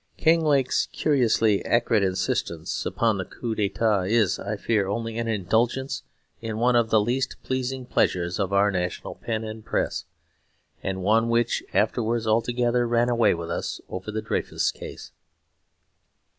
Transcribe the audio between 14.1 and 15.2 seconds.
the Dreyfus case.